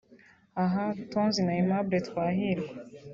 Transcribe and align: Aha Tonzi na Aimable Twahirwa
Aha 0.63 0.85
Tonzi 1.11 1.39
na 1.43 1.53
Aimable 1.55 1.97
Twahirwa 2.07 2.73